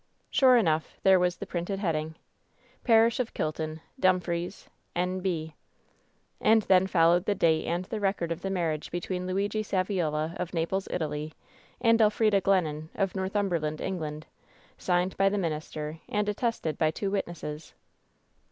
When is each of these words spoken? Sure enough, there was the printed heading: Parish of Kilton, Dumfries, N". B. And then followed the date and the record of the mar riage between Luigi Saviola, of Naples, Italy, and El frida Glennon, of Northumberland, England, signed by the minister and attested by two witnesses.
Sure 0.31 0.57
enough, 0.57 0.97
there 1.03 1.19
was 1.19 1.35
the 1.37 1.45
printed 1.45 1.77
heading: 1.77 2.15
Parish 2.83 3.19
of 3.19 3.35
Kilton, 3.35 3.81
Dumfries, 3.99 4.67
N". 4.95 5.19
B. 5.19 5.53
And 6.39 6.63
then 6.63 6.87
followed 6.87 7.25
the 7.25 7.35
date 7.35 7.67
and 7.67 7.85
the 7.85 7.99
record 7.99 8.31
of 8.31 8.41
the 8.41 8.49
mar 8.49 8.75
riage 8.75 8.89
between 8.89 9.27
Luigi 9.27 9.61
Saviola, 9.61 10.35
of 10.39 10.55
Naples, 10.55 10.87
Italy, 10.89 11.33
and 11.79 12.01
El 12.01 12.09
frida 12.09 12.41
Glennon, 12.41 12.89
of 12.95 13.13
Northumberland, 13.15 13.79
England, 13.79 14.25
signed 14.75 15.15
by 15.17 15.29
the 15.29 15.37
minister 15.37 15.99
and 16.09 16.27
attested 16.27 16.79
by 16.79 16.89
two 16.89 17.11
witnesses. 17.11 17.75